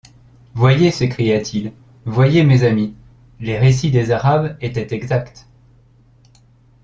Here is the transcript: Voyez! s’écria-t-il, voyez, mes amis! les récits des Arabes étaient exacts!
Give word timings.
Voyez! 0.55 0.89
s’écria-t-il, 0.89 1.73
voyez, 2.05 2.43
mes 2.43 2.63
amis! 2.63 2.95
les 3.39 3.59
récits 3.59 3.91
des 3.91 4.09
Arabes 4.09 4.57
étaient 4.59 4.95
exacts! 4.95 5.45